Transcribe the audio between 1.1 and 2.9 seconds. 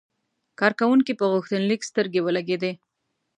په غوښتنلیک سترګې ولګېدې.